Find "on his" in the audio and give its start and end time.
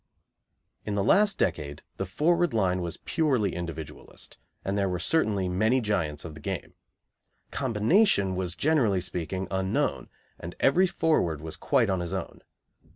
11.91-12.13